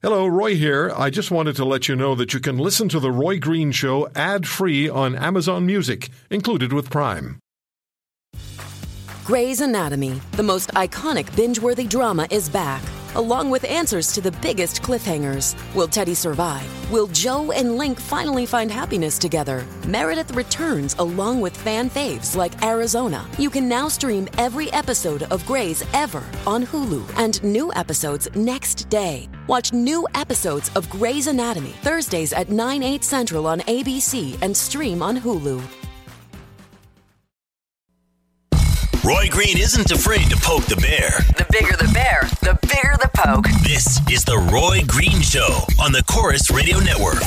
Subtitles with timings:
[0.00, 0.92] Hello, Roy here.
[0.96, 3.72] I just wanted to let you know that you can listen to The Roy Green
[3.72, 7.40] Show ad free on Amazon Music, included with Prime.
[9.24, 12.80] Grey's Anatomy, the most iconic binge worthy drama, is back,
[13.16, 15.56] along with answers to the biggest cliffhangers.
[15.74, 16.92] Will Teddy survive?
[16.92, 19.66] Will Jo and Link finally find happiness together?
[19.88, 23.26] Meredith returns along with fan faves like Arizona.
[23.36, 28.88] You can now stream every episode of Grey's ever on Hulu and new episodes next
[28.88, 29.28] day.
[29.48, 35.02] Watch new episodes of Grey's Anatomy Thursdays at 9, 8 central on ABC and stream
[35.02, 35.62] on Hulu.
[39.02, 41.08] Roy Green isn't afraid to poke the bear.
[41.38, 43.46] The bigger the bear, the bigger the poke.
[43.62, 47.22] This is the Roy Green Show on the Corus Radio Network.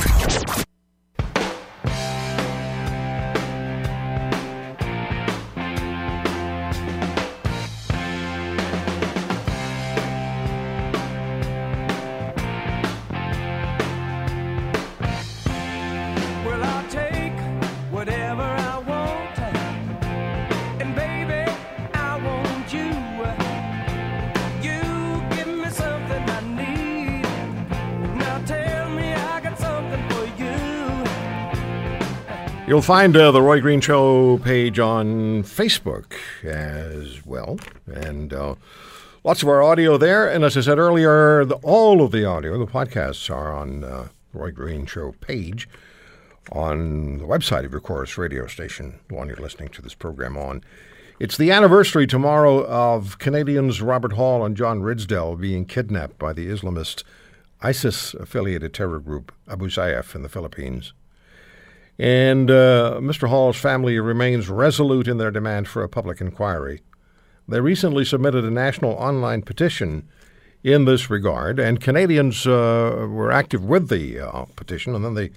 [32.72, 38.56] You'll find uh, the Roy Green Show page on Facebook as well, and uh,
[39.26, 40.26] lots of our audio there.
[40.30, 44.08] And as I said earlier, the, all of the audio, the podcasts, are on uh,
[44.32, 45.68] Roy Green Show page
[46.54, 50.38] on the website of your Corus radio station, the one you're listening to this program
[50.38, 50.64] on.
[51.20, 56.48] It's the anniversary tomorrow of Canadians Robert Hall and John Ridsdale being kidnapped by the
[56.48, 57.04] Islamist
[57.62, 60.94] ISIS affiliated terror group Abu Sayyaf in the Philippines.
[62.00, 63.28] And uh, Mr.
[63.28, 66.82] Hall's family remains resolute in their demand for a public inquiry.
[67.48, 70.08] They recently submitted a national online petition
[70.64, 75.32] in this regard, and Canadians uh, were active with the uh, petition, and then they,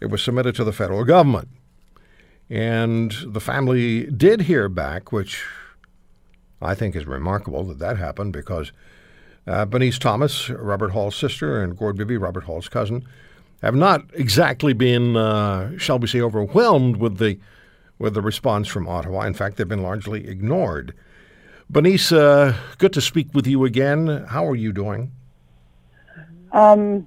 [0.00, 1.48] it was submitted to the federal government.
[2.50, 5.44] And the family did hear back, which
[6.60, 8.72] I think is remarkable that that happened because
[9.46, 13.06] uh, Bernice Thomas, Robert Hall's sister, and Gord Bibby, Robert Hall's cousin,
[13.64, 17.38] have not exactly been, uh, shall we say, overwhelmed with the
[17.98, 19.22] with the response from Ottawa.
[19.22, 20.92] In fact, they've been largely ignored.
[21.70, 24.26] Bernice, uh, good to speak with you again.
[24.28, 25.12] How are you doing?
[26.52, 27.06] Um,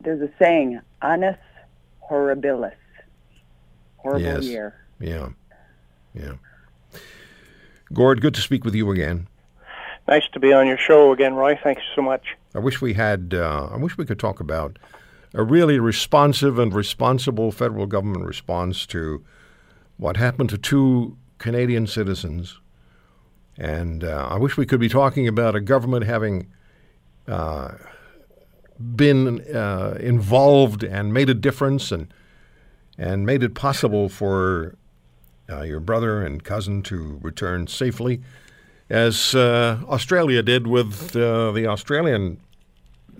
[0.00, 1.36] there's a saying, annus
[2.10, 2.72] horribilis.
[3.98, 4.44] Horrible Yes.
[4.44, 4.74] year.
[4.98, 5.28] Yeah,
[6.14, 6.32] yeah.
[7.92, 9.26] Gord, good to speak with you again.
[10.10, 11.56] Nice to be on your show again, Roy.
[11.62, 12.36] Thank you so much.
[12.52, 13.32] I wish we had.
[13.32, 14.76] Uh, I wish we could talk about
[15.34, 19.24] a really responsive and responsible federal government response to
[19.98, 22.58] what happened to two Canadian citizens,
[23.56, 26.48] and uh, I wish we could be talking about a government having
[27.28, 27.74] uh,
[28.96, 32.12] been uh, involved and made a difference and
[32.98, 34.74] and made it possible for
[35.48, 38.20] uh, your brother and cousin to return safely,
[38.90, 42.38] as uh, Australia did with uh, the Australian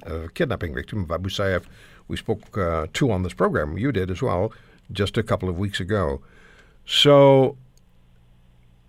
[0.04, 1.64] uh, kidnapping victim of Abu Sayyaf.
[2.08, 3.78] We spoke uh, to on this program.
[3.78, 4.52] You did as well,
[4.92, 6.20] just a couple of weeks ago.
[6.84, 7.56] So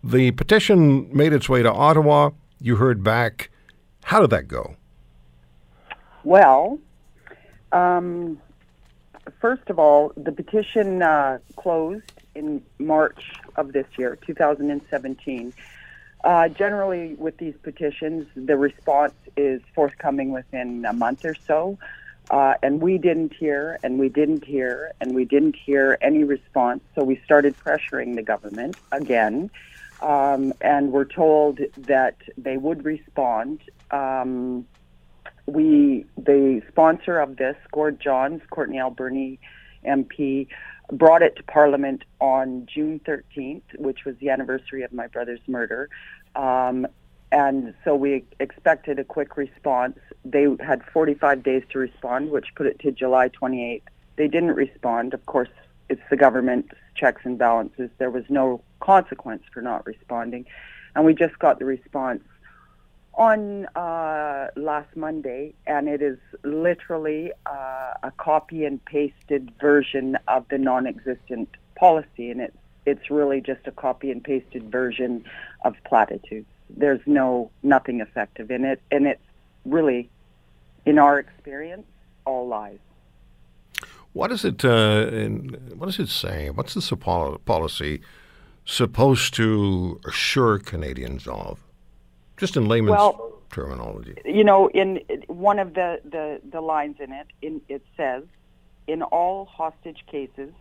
[0.03, 2.31] the petition made its way to Ottawa.
[2.59, 3.52] You heard back.
[4.06, 4.75] How did that go?
[6.24, 6.80] Well,
[7.72, 8.40] um,
[9.40, 15.53] first of all, the petition uh, closed in March of this year, 2017.
[16.24, 21.78] Uh, generally, with these petitions, the response is forthcoming within a month or so.
[22.30, 26.81] Uh, and we didn't hear, and we didn't hear, and we didn't hear any response.
[26.96, 29.50] So we started pressuring the government again,
[30.00, 33.60] um, and were told that they would respond.
[33.90, 34.66] Um,
[35.46, 39.40] we, the sponsor of this, Gord Johns, Courtenay Alberni
[39.86, 40.47] MP,
[40.92, 45.90] brought it to Parliament on June 13th, which was the anniversary of my brother's murder.
[46.36, 46.88] Um,
[47.31, 49.97] and so we expected a quick response.
[50.25, 53.83] They had 45 days to respond, which put it to July 28th.
[54.18, 55.13] They didn't respond.
[55.13, 55.50] Of course,
[55.88, 57.89] it's the government's checks and balances.
[57.98, 60.45] There was no consequence for not responding.
[60.94, 62.22] And we just got the response
[63.13, 70.46] on uh, last Monday, and it is literally uh, a copy and pasted version of
[70.50, 75.24] the non-existent policy, and it's it's really just a copy and pasted version
[75.66, 76.48] of platitudes.
[76.69, 79.22] There's no nothing effective in it, and it's
[79.66, 80.10] really,
[80.86, 81.86] in our experience,
[82.25, 82.80] all lies.
[84.14, 84.66] What is it?
[84.66, 86.50] Uh, in, what does it say?
[86.50, 86.92] What's this
[87.46, 88.02] policy
[88.66, 91.60] supposed to assure Canadians of?
[92.42, 94.16] Just in layman's Well, terminology.
[94.26, 98.24] you know, in one of the, the, the lines in it, in, it says,
[98.88, 100.52] in all hostage cases,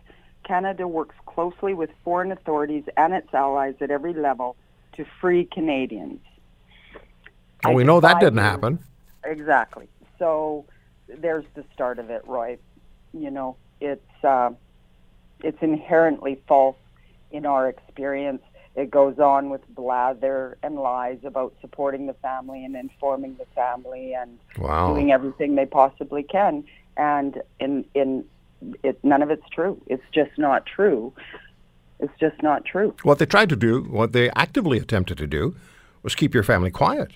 [0.43, 4.55] Canada works closely with foreign authorities and its allies at every level
[4.93, 6.19] to free Canadians.
[7.65, 8.77] Oh, we know that didn't you- happen.
[9.25, 9.87] Exactly.
[10.19, 10.65] So
[11.07, 12.59] there's the start of it, Roy.
[13.11, 14.51] You know, it's uh,
[15.43, 16.77] it's inherently false
[17.31, 18.43] in our experience.
[18.75, 24.13] It goes on with blather and lies about supporting the family and informing the family
[24.13, 24.93] and Wow.
[24.93, 26.63] doing everything they possibly can.
[26.95, 28.25] And in in
[28.83, 29.81] it, none of it's true.
[29.87, 31.13] It's just not true.
[31.99, 32.95] It's just not true.
[33.03, 35.55] What they tried to do, what they actively attempted to do,
[36.03, 37.13] was keep your family quiet.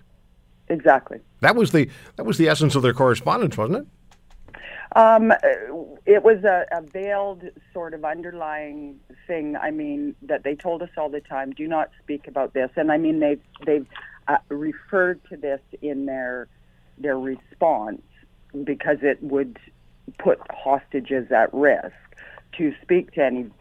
[0.68, 1.20] Exactly.
[1.42, 3.88] That was the that was the essence of their correspondence, wasn't it?
[4.96, 5.34] Um,
[6.06, 7.44] it was a, a veiled
[7.74, 9.58] sort of underlying thing.
[9.58, 12.70] I mean, that they told us all the time, do not speak about this.
[12.78, 13.88] And I mean, they've they've
[14.28, 16.48] uh, referred to this in their
[16.98, 18.02] their response
[18.64, 19.60] because it would
[20.18, 21.94] put hostages at risk
[22.58, 23.52] to speak to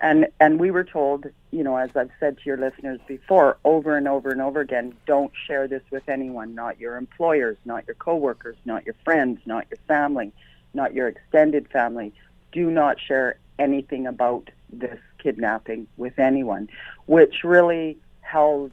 [0.00, 3.96] And and we were told, you know, as I've said to your listeners before, over
[3.96, 7.94] and over and over again, don't share this with anyone, not your employers, not your
[7.96, 10.32] coworkers, not your friends, not your family,
[10.72, 12.12] not your extended family.
[12.52, 16.68] Do not share anything about this kidnapping with anyone,
[17.06, 18.72] which really held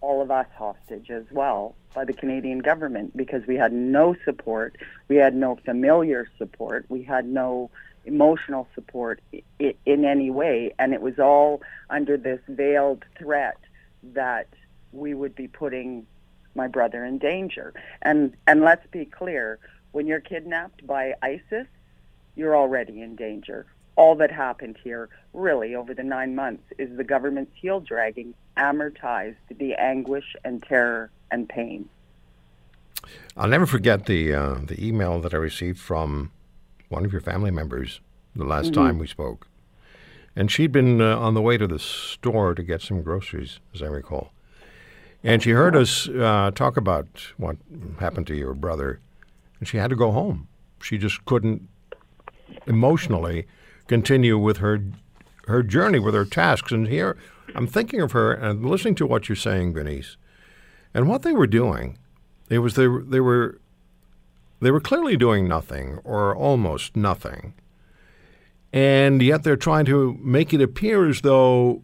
[0.00, 4.76] all of us hostage as well by the Canadian government because we had no support,
[5.08, 7.70] we had no familiar support, we had no
[8.04, 9.20] emotional support
[9.58, 13.58] in any way, and it was all under this veiled threat
[14.02, 14.48] that
[14.92, 16.06] we would be putting
[16.54, 17.74] my brother in danger.
[18.02, 19.58] And and let's be clear,
[19.92, 21.66] when you're kidnapped by ISIS,
[22.36, 23.66] you're already in danger.
[23.96, 29.36] All that happened here, really, over the nine months, is the government's heel dragging amortized
[29.56, 31.88] the anguish and terror and pain.
[33.36, 36.32] I'll never forget the uh, the email that I received from
[36.88, 38.00] one of your family members
[38.36, 39.46] the last time we spoke,
[40.34, 43.82] and she'd been uh, on the way to the store to get some groceries, as
[43.82, 44.32] I recall,
[45.22, 47.56] and she heard us uh, talk about what
[48.00, 49.00] happened to your brother,
[49.58, 50.48] and she had to go home.
[50.82, 51.68] She just couldn't
[52.66, 53.46] emotionally
[53.86, 54.82] continue with her
[55.46, 56.72] her journey with her tasks.
[56.72, 57.16] And here,
[57.54, 60.16] I'm thinking of her and listening to what you're saying, Bernice,
[60.92, 61.98] and what they were doing.
[62.50, 63.60] It was they they were
[64.64, 67.54] they were clearly doing nothing or almost nothing,
[68.72, 71.82] and yet they're trying to make it appear as though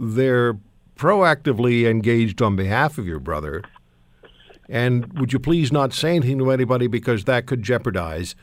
[0.00, 0.58] they're
[0.96, 3.62] proactively engaged on behalf of your brother.
[4.68, 8.34] And would you please not say anything to anybody because that could jeopardize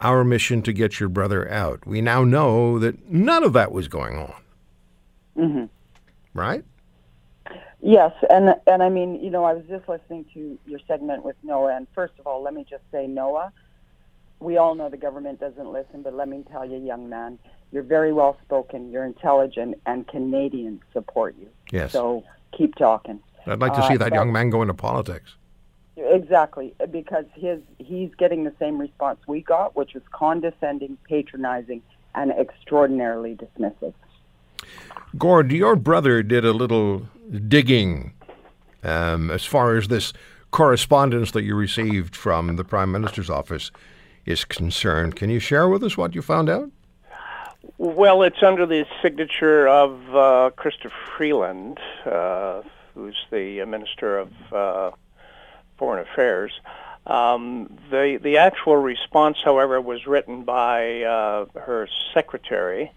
[0.00, 1.86] our mission to get your brother out.
[1.86, 4.34] We now know that none of that was going on.
[5.36, 5.68] Mhm.
[6.34, 6.64] Right?
[7.86, 11.36] Yes, and and I mean, you know, I was just listening to your segment with
[11.42, 13.52] Noah, and first of all, let me just say, Noah,
[14.40, 17.38] we all know the government doesn't listen, but let me tell you, young man,
[17.72, 21.48] you're very well spoken, you're intelligent, and Canadians support you.
[21.72, 21.92] Yes.
[21.92, 22.24] So
[22.56, 23.20] keep talking.
[23.46, 25.34] I'd like to Uh, see that but- young man go into politics.
[25.98, 31.82] Exactly, because his he's getting the same response we got, which was condescending, patronizing,
[32.14, 33.92] and extraordinarily dismissive.
[35.18, 37.02] Gord, your brother did a little
[37.48, 38.12] digging
[38.82, 40.12] um, as far as this
[40.50, 43.70] correspondence that you received from the Prime Minister's office
[44.24, 45.16] is concerned.
[45.16, 46.70] Can you share with us what you found out?
[47.78, 52.62] Well, it's under the signature of uh, Chrystia Freeland, uh,
[52.94, 54.90] who's the Minister of uh,
[55.76, 56.52] Foreign Affairs.
[57.06, 62.92] Um, the the actual response, however, was written by uh, her secretary,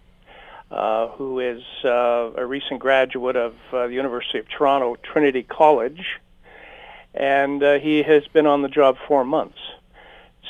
[0.72, 6.20] uh, who is uh, a recent graduate of uh, the University of Toronto Trinity College,
[7.14, 9.58] and uh, he has been on the job four months.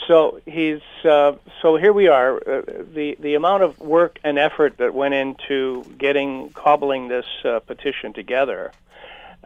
[0.07, 2.37] So he's uh, so here we are.
[2.37, 2.61] Uh,
[2.93, 7.25] the the amount of work and effort that went into getting cobbling this
[7.65, 8.71] petition together,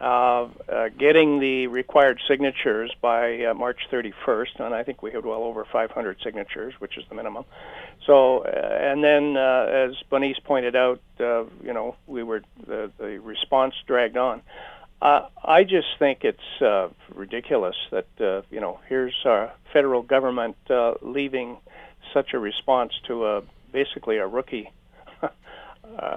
[0.02, 5.24] uh, uh, getting the required signatures by uh, March 31st, and I think we had
[5.24, 7.44] well over 500 signatures, which is the minimum.
[8.04, 12.90] So uh, and then uh, as Bernice pointed out, uh, you know we were the
[12.98, 14.42] the response dragged on.
[15.00, 20.56] Uh, I just think it's uh, ridiculous that uh, you know here's our federal government
[20.68, 21.58] uh, leaving
[22.12, 24.68] such a response to a basically a rookie.
[25.22, 25.28] uh,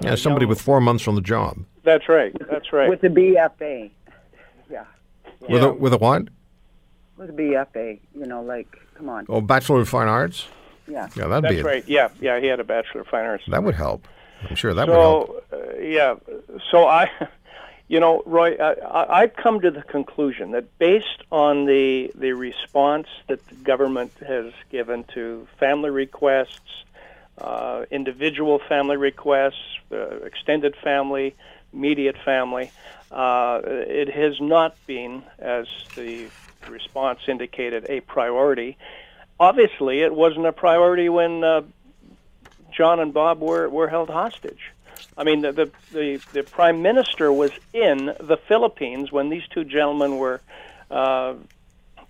[0.02, 1.60] Yeah, somebody with four months on the job.
[1.86, 2.36] That's right.
[2.52, 2.90] That's right.
[2.90, 3.92] With the BFA,
[4.70, 4.84] yeah,
[5.40, 5.68] With, Yeah.
[5.70, 6.24] a, with a what?
[7.18, 10.48] with the BFA, you know, like, come on, Oh, Bachelor of Fine Arts?
[10.88, 11.08] yeah.
[11.16, 11.88] Yeah, that'd That's be That's right.
[11.88, 12.40] Yeah, yeah.
[12.42, 13.44] He had a bachelor of fine arts.
[13.48, 14.08] That would help.
[14.50, 15.46] I'm sure that would help.
[15.50, 16.16] so uh, yeah,
[16.72, 17.10] so I,
[17.88, 22.32] You know, Roy, I, I, I've come to the conclusion that based on the the
[22.34, 26.84] response that the government has given to family requests,
[27.38, 31.36] uh, individual family requests, uh, extended family,
[31.76, 32.72] immediate family,
[33.12, 36.28] uh, it has not been, as the
[36.70, 38.78] response indicated, a priority.
[39.40, 41.62] Obviously, it wasn't a priority when uh,
[42.72, 44.72] John and Bob were, were held hostage.
[45.18, 49.64] I mean, the, the, the, the prime minister was in the Philippines when these two
[49.64, 50.42] gentlemen were
[50.92, 51.36] uh,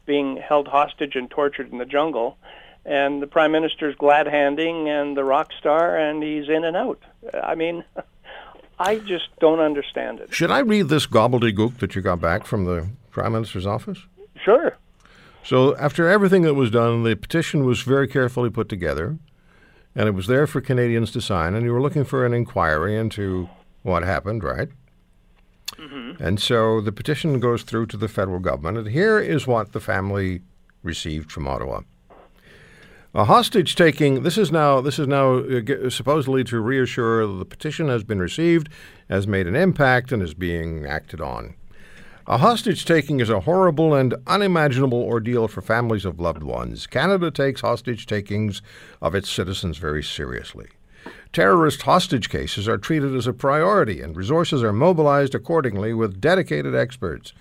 [0.06, 2.38] being held hostage and tortured in the jungle.
[2.84, 7.02] And the prime minister's glad handing and the rock star, and he's in and out.
[7.34, 7.84] I mean,
[8.80, 10.34] I just don't understand it.
[10.34, 14.00] Should I read this gobbledygook that you got back from the Prime Minister's office?
[14.44, 14.78] Sure.
[15.44, 19.18] So, after everything that was done, the petition was very carefully put together,
[19.96, 22.98] and it was there for Canadians to sign, and you were looking for an inquiry
[22.98, 23.48] into
[23.84, 24.70] what happened, right?
[25.78, 26.22] Mm-hmm.
[26.24, 29.80] And so the petition goes through to the federal government, and here is what the
[29.80, 30.42] family
[30.82, 31.82] received from Ottawa.
[33.16, 34.24] A hostage taking.
[34.24, 34.82] This is now.
[34.82, 38.68] This is now uh, supposedly to reassure the petition has been received,
[39.10, 41.56] has made an impact, and is being acted on.
[42.28, 46.88] A hostage taking is a horrible and unimaginable ordeal for families of loved ones.
[46.88, 48.62] Canada takes hostage takings
[49.02, 50.68] of its citizens very seriously.
[51.32, 56.76] Terrorist hostage cases are treated as a priority, and resources are mobilized accordingly with dedicated
[56.76, 57.32] experts.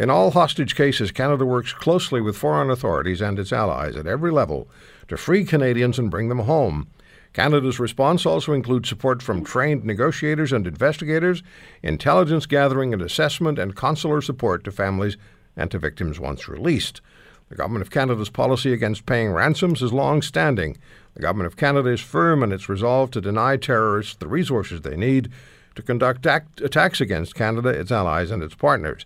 [0.00, 4.30] In all hostage cases, Canada works closely with foreign authorities and its allies at every
[4.30, 4.66] level
[5.08, 6.88] to free Canadians and bring them home.
[7.34, 11.42] Canada's response also includes support from trained negotiators and investigators,
[11.82, 15.18] intelligence gathering and assessment, and consular support to families
[15.54, 17.02] and to victims once released.
[17.50, 20.78] The Government of Canada's policy against paying ransoms is long standing.
[21.12, 24.96] The Government of Canada is firm in its resolve to deny terrorists the resources they
[24.96, 25.30] need
[25.74, 29.04] to conduct act- attacks against Canada, its allies, and its partners.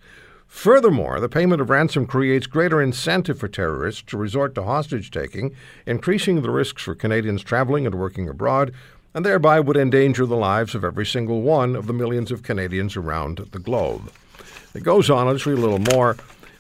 [0.55, 5.55] Furthermore, the payment of ransom creates greater incentive for terrorists to resort to hostage taking,
[5.85, 8.73] increasing the risks for Canadians traveling and working abroad,
[9.13, 12.97] and thereby would endanger the lives of every single one of the millions of Canadians
[12.97, 14.11] around the globe.
[14.75, 16.17] It goes on, I'll just read a little more.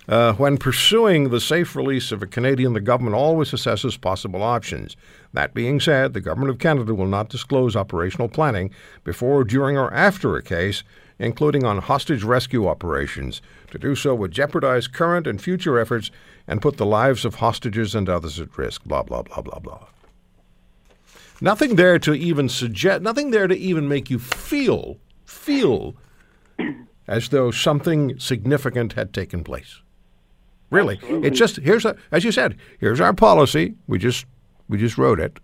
[0.06, 4.96] Uh, when pursuing the safe release of a Canadian, the government always assesses possible options.
[5.32, 8.70] That being said, the Government of Canada will not disclose operational planning
[9.04, 10.82] before, during, or after a case,
[11.18, 13.40] including on hostage rescue operations.
[13.70, 16.10] To do so would jeopardize current and future efforts
[16.46, 18.84] and put the lives of hostages and others at risk.
[18.84, 19.86] Blah, blah, blah, blah, blah.
[21.40, 25.94] Nothing there to even suggest, nothing there to even make you feel, feel
[27.06, 29.80] as though something significant had taken place.
[30.70, 33.74] Really, it's just here's a, as you said, here's our policy.
[33.86, 34.26] We just
[34.68, 35.38] we just wrote it.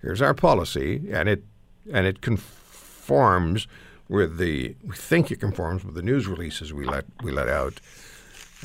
[0.00, 1.44] Here's our policy, and it
[1.92, 3.68] and it conforms
[4.12, 7.80] with the we think it conforms with the news releases we let we let out.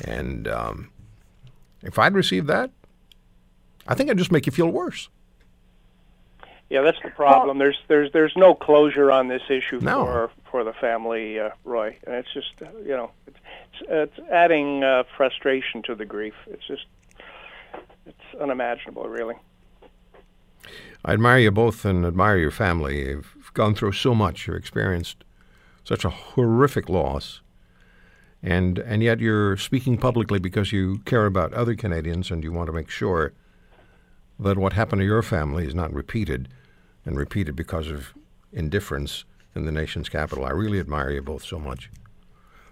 [0.04, 0.90] And um,
[1.82, 2.70] if I'd received that,
[3.88, 5.08] I think I'd just make you feel worse.
[6.70, 7.56] Yeah, that's the problem.
[7.58, 10.04] there's there's there's no closure on this issue No.
[10.04, 13.38] for for the family, uh, Roy, and it's just uh, you know it's
[13.80, 13.88] it's,
[14.18, 16.34] it's adding uh, frustration to the grief.
[16.46, 16.84] It's just
[18.06, 19.36] it's unimaginable, really.
[21.04, 23.08] I admire you both and admire your family.
[23.08, 24.46] You've gone through so much.
[24.46, 25.24] You've experienced
[25.88, 27.40] such a horrific loss.
[28.42, 32.66] And, and yet you're speaking publicly because you care about other Canadians and you want
[32.66, 33.32] to make sure
[34.38, 36.48] that what happened to your family is not repeated
[37.06, 38.12] and repeated because of
[38.52, 40.44] indifference in the nation's capital.
[40.44, 41.90] I really admire you both so much.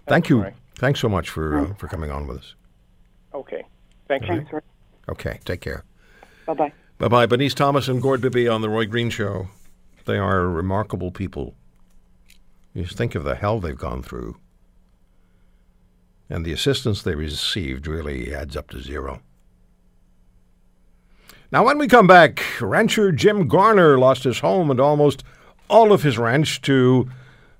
[0.07, 0.45] Thank you.
[0.75, 2.55] Thanks so much for, uh, for coming on with us.
[3.33, 3.63] Okay,
[4.07, 4.27] thank you.
[4.27, 4.59] Thanks, Roy.
[5.09, 5.83] Okay, take care.
[6.45, 6.73] Bye bye.
[6.99, 7.25] Bye bye.
[7.25, 9.47] Bernice Thomas and Gord Bibby on The Roy Green Show.
[10.05, 11.55] They are remarkable people.
[12.77, 14.37] You just think of the hell they've gone through.
[16.29, 19.21] And the assistance they received really adds up to zero.
[21.51, 25.23] Now, when we come back, rancher Jim Garner lost his home and almost
[25.67, 27.09] all of his ranch to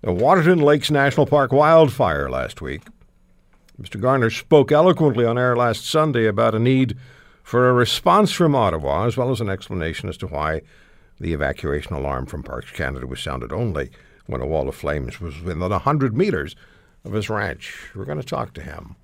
[0.01, 2.83] the Waterton Lakes National Park wildfire last week.
[3.81, 4.00] Mr.
[4.00, 6.95] Garner spoke eloquently on air last Sunday about a need
[7.41, 10.62] for a response from Ottawa, as well as an explanation as to why
[11.19, 13.89] the evacuation alarm from Parks Canada was sounded only
[14.27, 16.55] when a wall of flames was within a 100 meters
[17.03, 17.89] of his ranch.
[17.96, 18.96] We're going to talk to him.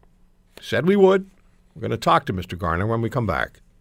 [0.62, 1.30] Said we would.
[1.76, 2.58] We're going to talk to Mr.
[2.58, 3.62] Garner when we come back.